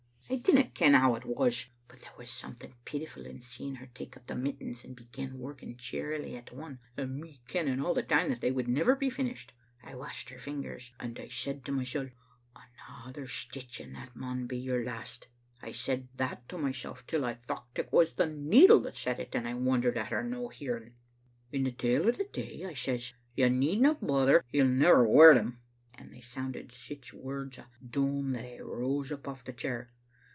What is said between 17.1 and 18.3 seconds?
I thocht it was the